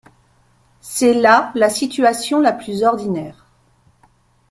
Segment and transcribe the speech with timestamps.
[0.79, 3.45] C'est là la situation la plus ordinaire.